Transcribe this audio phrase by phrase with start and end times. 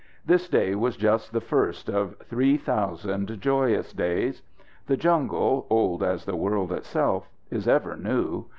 [0.25, 4.41] This day was just the first of three thousand joyous days.
[4.87, 8.45] The jungle, old as the world itself, is ever new.